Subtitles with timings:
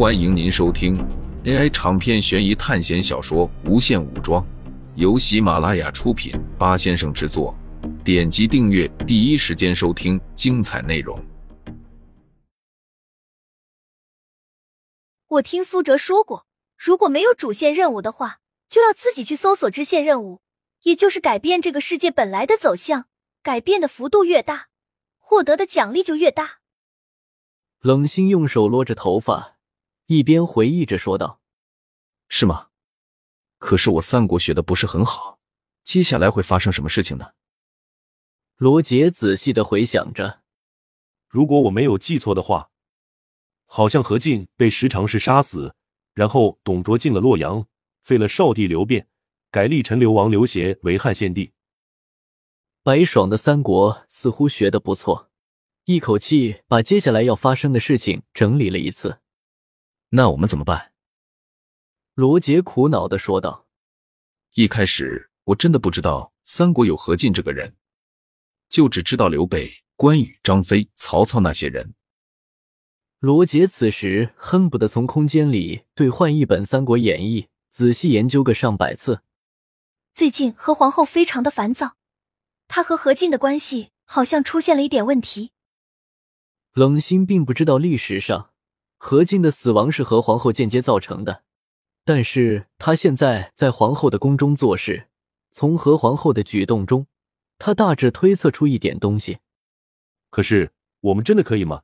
[0.00, 0.96] 欢迎您收听
[1.44, 4.42] AI 长篇悬疑探险小说《无限武装》，
[4.94, 7.54] 由喜马拉雅出品，八先生制作。
[8.02, 11.22] 点击订阅，第一时间收听精彩内容。
[15.26, 16.46] 我听苏哲说过，
[16.78, 18.38] 如果没有主线任务的话，
[18.70, 20.40] 就要自己去搜索支线任务，
[20.84, 23.04] 也就是改变这个世界本来的走向。
[23.42, 24.68] 改变的幅度越大，
[25.18, 26.60] 获得的奖励就越大。
[27.80, 29.58] 冷心用手摸着头发，
[30.10, 31.40] 一边回忆着说道
[32.28, 32.70] ：“是吗？
[33.58, 35.38] 可是我三国学的不是很好，
[35.84, 37.34] 接下来会发生什么事情呢？”
[38.58, 40.40] 罗杰仔细的回想着，
[41.28, 42.72] 如果我没有记错的话，
[43.66, 45.76] 好像何进被十常侍杀死，
[46.12, 47.68] 然后董卓进了洛阳，
[48.02, 49.06] 废了少帝刘辩，
[49.52, 51.52] 改立陈留王刘协为汉献帝。
[52.82, 55.30] 白爽的三国似乎学的不错。
[55.84, 59.19] 一口气把接下来要发生的事情整理了一次。
[60.10, 60.92] 那我们怎么办？
[62.14, 63.66] 罗杰苦恼的说道
[64.54, 67.76] ：“一开始我真的不知道三国有何进这个人，
[68.68, 71.94] 就只知道刘备、关羽、张飞、曹操那些人。”
[73.20, 79.22] 罗杰此时恨不得从空间里兑换一本《三国演义》，仔细研究个上百次。
[80.12, 81.96] 最近和皇后非常的烦躁，
[82.66, 85.52] 她和何进的关系好像出现了一点问题。
[86.72, 88.49] 冷心并不知道历史上
[89.02, 91.42] 何进的死亡是和皇后间接造成的，
[92.04, 95.08] 但是他现在在皇后的宫中做事，
[95.50, 97.06] 从何皇后的举动中，
[97.58, 99.38] 他大致推测出一点东西。
[100.28, 101.82] 可是我们真的可以吗？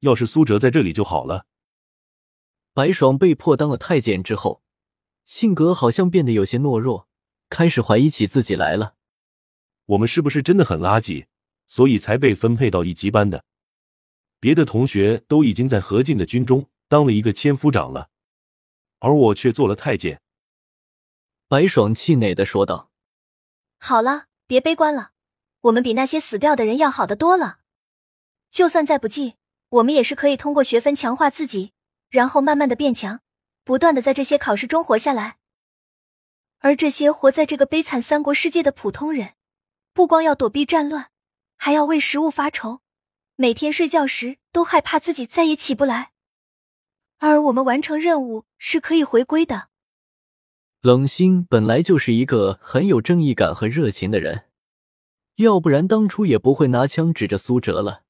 [0.00, 1.44] 要是苏哲在这里就好了。
[2.72, 4.62] 白爽被迫当了太监之后，
[5.26, 7.06] 性格好像变得有些懦弱，
[7.50, 8.94] 开始怀疑起自己来了。
[9.84, 11.26] 我们是不是真的很垃圾，
[11.66, 13.44] 所以才被分配到一级班的？
[14.44, 18.10] 别的同学都已经在何进的军中当了一个千夫长了，
[18.98, 20.20] 而我却做了太监。
[21.48, 22.90] 白爽气馁的说道
[23.80, 25.12] ：“好了，别悲观了，
[25.62, 27.60] 我们比那些死掉的人要好的多了。
[28.50, 29.36] 就算再不济，
[29.70, 31.72] 我们也是可以通过学分强化自己，
[32.10, 33.20] 然后慢慢的变强，
[33.64, 35.38] 不断的在这些考试中活下来。
[36.58, 39.32] 而这些活在这个悲惨三国世界的普通人，
[39.94, 41.10] 不光要躲避战乱，
[41.56, 42.82] 还要为食物发愁。”
[43.36, 46.12] 每天睡觉时都害怕自己再也起不来，
[47.18, 49.70] 而我们完成任务是可以回归的。
[50.82, 54.44] 冷心本来就是一个很有正义感和热情的人，
[55.36, 58.04] 要不然当初也不会拿枪指着苏哲了。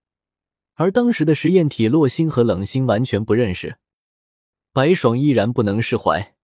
[0.75, 3.79] 而当时的实验体洛星和冷心完全不认识，
[4.75, 6.35] 白爽依然不能释怀。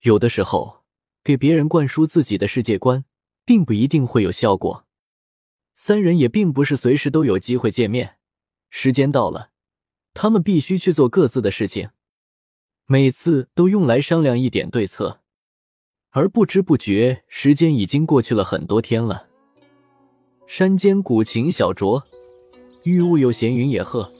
[0.00, 0.84] 有的时候，
[1.22, 3.04] 给别人灌输自己的世界观，
[3.44, 4.86] 并不一定会有效果。
[5.82, 8.16] 三人也并不是随时都有机会见面，
[8.68, 9.48] 时间到了，
[10.12, 11.88] 他们必须去做各自的事情，
[12.84, 15.20] 每次都用来商量一点对策，
[16.10, 19.28] 而不知不觉，时间已经过去了很多天了。
[20.46, 22.02] 山间古琴小酌，
[22.82, 24.12] 玉雾有闲云野鹤，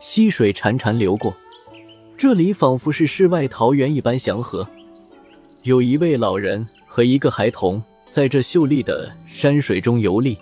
[0.00, 1.32] 溪水潺潺流过，
[2.18, 4.68] 这里仿佛是世外桃源一般祥和。
[5.62, 7.80] 有一位老人和一个孩童
[8.10, 10.36] 在这秀丽的山水中游历。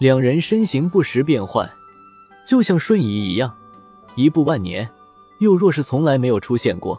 [0.00, 1.70] 两人身形不时变换，
[2.48, 3.54] 就像瞬移一样，
[4.14, 4.88] 一步万年，
[5.40, 6.98] 又若是从来没有出现过。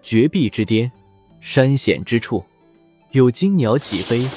[0.00, 0.92] 绝壁之巅，
[1.40, 2.44] 山险之处，
[3.10, 4.28] 有金鸟起飞，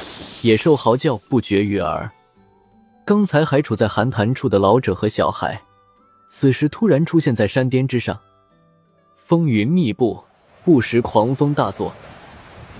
[0.41, 2.09] 野兽嚎叫不绝于耳。
[3.05, 5.61] 刚才还处在寒潭处的老者和小孩，
[6.27, 8.19] 此时突然出现在山巅之上。
[9.15, 10.19] 风云密布，
[10.65, 11.93] 不时狂风大作，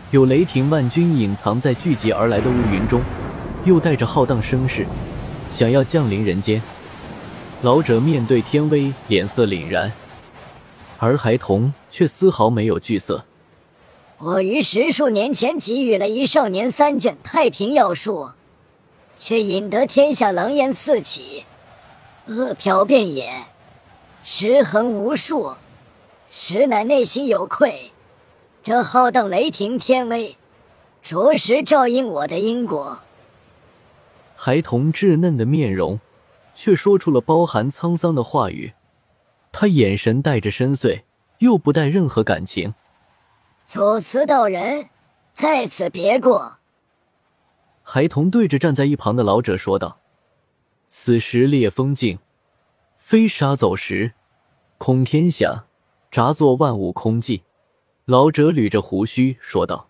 [0.09, 2.99] 有雷霆万钧隐藏在聚集而来的乌云中。
[3.67, 4.87] 又带着浩荡声势，
[5.51, 6.61] 想要降临人间。
[7.63, 9.91] 老者面对天威，脸色凛然，
[10.97, 13.25] 而孩童却丝毫没有惧色。
[14.19, 18.29] 我于十数年前给予了一少年三卷太平要术，
[19.19, 21.43] 却引得天下狼烟四起，
[22.27, 23.29] 恶殍遍野，
[24.23, 25.55] 尸横无数，
[26.31, 27.91] 实乃内心有愧。
[28.63, 30.37] 这浩荡雷霆天威，
[31.03, 32.99] 着实照应我的因果。
[34.39, 35.99] 孩童稚嫩的面容，
[36.53, 38.73] 却说出了包含沧桑的话语。
[39.51, 41.01] 他眼神带着深邃，
[41.39, 42.75] 又不带任何感情。
[43.65, 44.89] 左慈道人，
[45.33, 46.59] 在此别过。
[47.81, 50.01] 孩童对着站在一旁的老者说道
[50.87, 52.19] ：“此时烈风劲，
[52.97, 54.13] 飞沙走石，
[54.77, 55.65] 空天下，
[56.11, 57.41] 札作万物空寂。”
[58.05, 59.89] 老者捋着胡须说道：“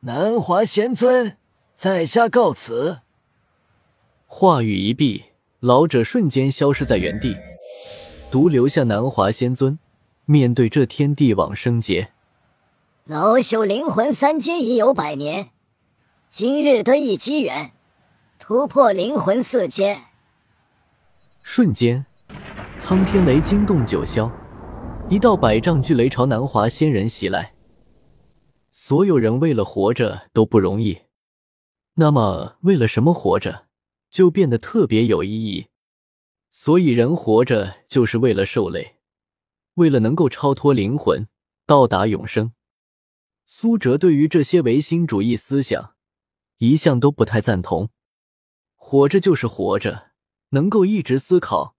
[0.00, 1.38] 南华仙尊，
[1.74, 3.00] 在下告辞。”
[4.28, 5.24] 话语一毕，
[5.60, 7.34] 老者瞬间消失在原地，
[8.30, 9.78] 独留下南华仙尊
[10.24, 12.10] 面对这天地往生劫，
[13.04, 15.50] 老朽灵魂三阶已有百年，
[16.28, 17.70] 今日得一机缘，
[18.38, 20.00] 突破灵魂四阶。
[21.42, 22.04] 瞬间，
[22.76, 24.28] 苍天雷惊动九霄，
[25.08, 27.52] 一道百丈巨雷朝南华仙人袭来。
[28.72, 30.98] 所有人为了活着都不容易，
[31.94, 33.65] 那么为了什么活着，
[34.10, 35.68] 就变得特别有意义。
[36.50, 38.96] 所以人活着就是为了受累，
[39.74, 41.28] 为了能够超脱灵魂，
[41.66, 42.52] 到达永生。
[43.44, 45.94] 苏哲对于这些唯心主义思想
[46.58, 47.90] 一向都不太赞同。
[48.74, 50.12] 活着就是活着，
[50.50, 51.76] 能够一直思考，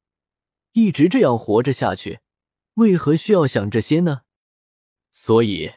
[0.73, 2.19] 一直这样活着下去，
[2.75, 4.21] 为何需要想这些呢？
[5.12, 5.73] 所以。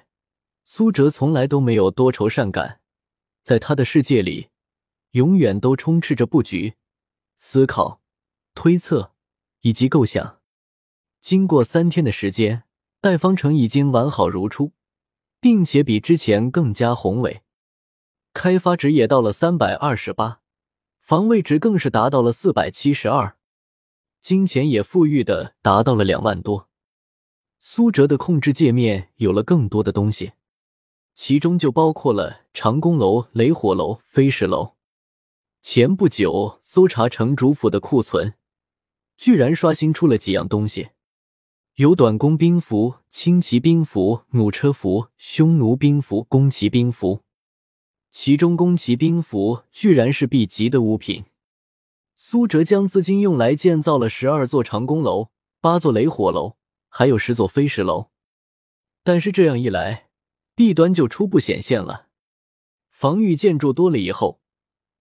[0.62, 2.80] 苏哲从来都没有多愁善感，
[3.42, 4.49] 在他的世界里，
[5.12, 6.74] 永远都充斥着布局、
[7.36, 8.00] 思考、
[8.54, 9.12] 推测
[9.60, 10.38] 以及构想。
[11.20, 12.64] 经过三天的时间，
[13.00, 14.72] 代方城已经完好如初，
[15.40, 17.42] 并且比之前更加宏伟。
[18.32, 20.40] 开发值也到了三百二十八，
[21.00, 23.36] 防卫值更是达到了四百七十二，
[24.20, 26.68] 金钱也富裕的达到了两万多。
[27.58, 30.32] 苏哲的控制界面有了更多的东西。
[31.12, 34.76] 其中就包括了长弓楼、雷火楼、飞石楼。
[35.62, 38.34] 前不久搜查城主府的库存，
[39.18, 40.88] 居然刷新出了几样东西：
[41.74, 47.20] 有短弓兵符、轻骑兵符、弩车符、匈奴兵符、弓骑兵符。
[48.10, 51.26] 其中弓骑兵符居然是 B 级的物品。
[52.16, 55.28] 苏哲将资金用来建造了十二座长弓楼、
[55.60, 56.56] 八座雷火楼，
[56.88, 58.10] 还有十座飞石楼。
[59.04, 60.08] 但是这样一来，
[60.54, 62.08] 弊端就初步显现了，
[62.90, 64.39] 防御建筑多了以后，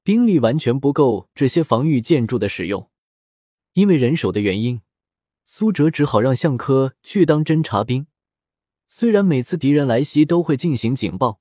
[0.09, 2.89] 兵力完全不够这些防御建筑的使用。
[3.73, 4.81] 因为人手的原因，
[5.43, 8.07] 苏哲只好让向科去当侦察兵。
[8.87, 11.39] 虽然每次敌人来袭都会进行警报，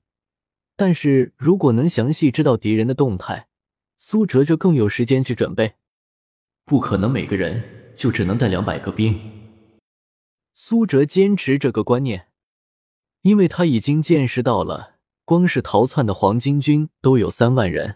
[0.75, 3.47] 但是如果能详细知道敌人的动态，
[3.97, 5.73] 苏哲就更有时间去准备。
[6.63, 9.19] 不可能每个人就只能带两百个兵。
[10.53, 12.27] 苏哲坚持这个观念。
[13.23, 17.95] 因为他已经见识到了，光是逃窜的黄巾军都有三万人，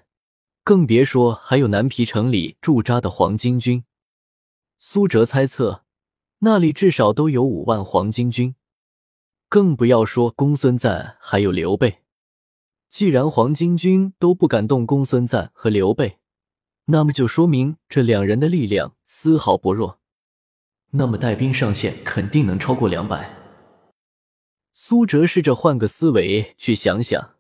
[0.64, 3.84] 更别说还有南皮城里驻扎的黄巾军。
[4.78, 5.84] 苏哲猜测，
[6.40, 8.56] 那里至少都有五万黄巾军，
[9.50, 12.00] 更不要说公孙瓒还有刘备。
[12.90, 16.20] 既然黄巾军都不敢动公孙瓒和刘备，
[16.86, 20.00] 那么就说明这两人的力量丝毫不弱。
[20.92, 23.36] 那么带兵上限肯定能超过两百。
[24.72, 27.36] 苏哲试着换个思维去想想，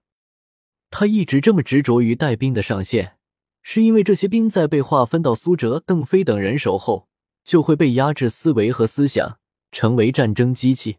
[0.95, 3.17] 他一直这么执着于带兵的上限，
[3.63, 7.09] 是因为这些兵在被划分到苏哲、邓飞等人手后，
[7.43, 9.39] 就会被压制思维和思想，
[9.71, 10.97] 成为战争机器。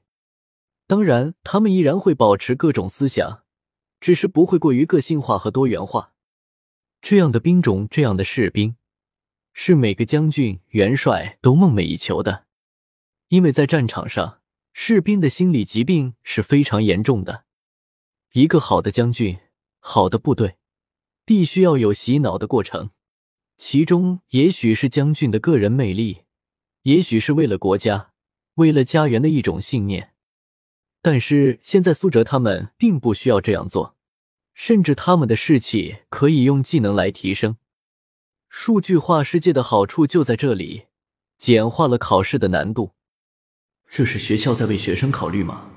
[0.88, 3.44] 当然，他们依然会保持各种思想，
[4.00, 6.14] 只是不会过于个性化和多元化。
[7.00, 8.74] 这样的兵种，这样的士兵，
[9.52, 12.46] 是每个将军、元帅都梦寐以求的，
[13.28, 14.40] 因为在战场上。
[14.72, 17.44] 士兵的心理疾病是非常严重的。
[18.32, 19.38] 一个好的将军、
[19.86, 20.56] 好的部队，
[21.26, 22.90] 必须要有洗脑的过程。
[23.58, 26.22] 其中也许是将军的个人魅力，
[26.84, 28.12] 也许是为了国家、
[28.54, 30.14] 为了家园的一种信念。
[31.02, 33.94] 但是现在苏哲他们并不需要这样做，
[34.54, 37.58] 甚至他们的士气可以用技能来提升。
[38.48, 40.86] 数据化世界的好处就在这里，
[41.36, 42.92] 简化了考试的难度。
[43.90, 45.70] 这是学校在为学生考虑吗？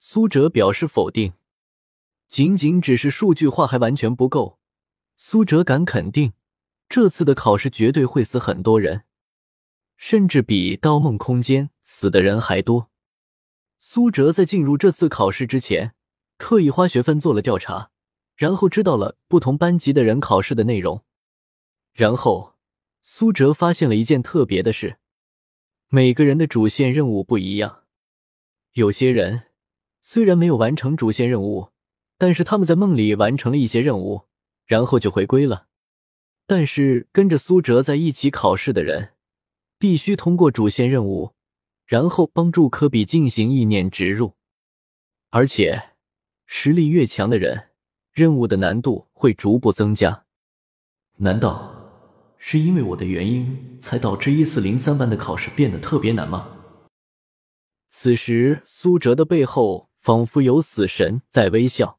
[0.00, 1.32] 苏哲表示否定。
[2.32, 4.58] 仅仅只是数据化还完全不够。
[5.16, 6.32] 苏哲敢肯定，
[6.88, 9.02] 这次的考试绝对会死很多人，
[9.98, 12.90] 甚至比《盗梦空间》死的人还多。
[13.78, 15.92] 苏哲在进入这次考试之前，
[16.38, 17.90] 特意花学分做了调查，
[18.34, 21.04] 然后知道了不同班级的人考试的内容。
[21.92, 22.54] 然后，
[23.02, 24.96] 苏哲发现了一件特别的事。
[25.88, 27.82] 每个人的主线任务不一样，
[28.72, 29.48] 有些人
[30.00, 31.68] 虽然没有完成主线任务，
[32.22, 34.28] 但是他们在梦里完成了一些任务，
[34.64, 35.66] 然后就回归了。
[36.46, 39.14] 但是跟着苏哲在一起考试的人，
[39.76, 41.32] 必须通过主线任务，
[41.84, 44.34] 然后帮助科比进行意念植入，
[45.30, 45.94] 而且
[46.46, 47.70] 实力越强的人，
[48.12, 50.24] 任务的难度会逐步增加。
[51.16, 51.74] 难道？
[52.38, 56.48] 是因为我的原因，才导致一四零三班的考试变得特别难吗？
[57.88, 61.98] 此时，苏哲的背后仿佛有死神在微笑。